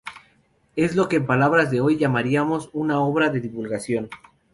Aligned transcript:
Es 0.75 0.95
lo 0.95 1.07
que 1.07 1.17
en 1.17 1.27
palabras 1.27 1.69
de 1.69 1.79
hoy 1.79 1.95
llamaríamos 1.99 2.71
una 2.73 2.99
obra 3.01 3.29
de 3.29 3.39
divulgación. 3.39 4.09